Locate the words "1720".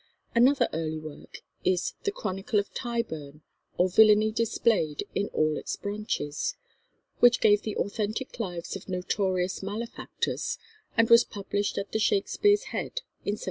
13.35-13.39